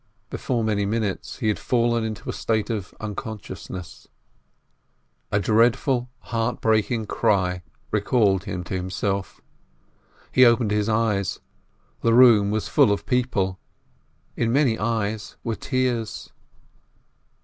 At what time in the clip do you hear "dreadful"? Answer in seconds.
5.39-6.09